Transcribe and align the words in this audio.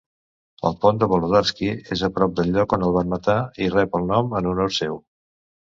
El 0.69 0.77
pont 0.85 1.01
de 1.03 1.09
Volodarsky 1.11 1.69
és 1.97 2.03
a 2.07 2.11
prop 2.17 2.33
del 2.41 2.49
lloc 2.57 2.75
on 2.79 2.89
el 2.89 2.97
van 2.99 3.15
matar 3.15 3.37
i 3.67 3.73
rep 3.79 4.01
el 4.01 4.13
nom 4.15 4.37
en 4.41 4.55
honor 4.55 4.77
seu. 4.81 5.01